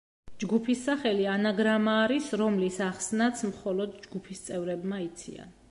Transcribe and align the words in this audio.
ჯგუფის 0.43 0.79
სახელი 0.87 1.27
ანაგრამა 1.33 1.93
არის, 2.05 2.31
რომლის 2.43 2.81
ახსნაც 2.87 3.47
მხოლოდ 3.53 3.97
ჯგუფის 4.07 4.47
წევრებმა 4.49 5.07
იციან. 5.11 5.59